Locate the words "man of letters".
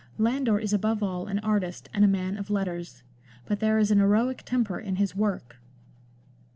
2.07-3.03